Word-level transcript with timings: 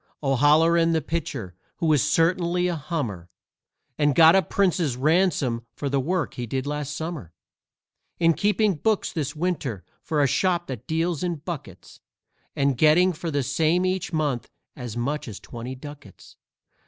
O'Halloran, 0.23 0.93
the 0.93 1.01
pitcher, 1.03 1.53
who 1.77 1.85
was 1.85 2.01
certainly 2.01 2.67
a 2.67 2.75
hummer, 2.75 3.29
And 3.99 4.15
got 4.15 4.35
a 4.35 4.41
prince's 4.41 4.97
ransom 4.97 5.67
for 5.75 5.89
the 5.89 5.99
work 5.99 6.33
he 6.33 6.47
did 6.47 6.65
last 6.65 6.97
Summer, 6.97 7.33
Is 8.17 8.33
keeping 8.35 8.73
books 8.77 9.13
this 9.13 9.35
Winter 9.35 9.85
for 10.01 10.23
a 10.23 10.27
shop 10.27 10.65
that 10.65 10.87
deals 10.87 11.21
in 11.21 11.35
buckets, 11.35 11.99
And 12.55 12.79
getting 12.79 13.13
for 13.13 13.29
the 13.29 13.43
same 13.43 13.85
each 13.85 14.11
month 14.11 14.49
as 14.75 14.97
much 14.97 15.27
as 15.27 15.39
twenty 15.39 15.75
ducats. 15.75 16.35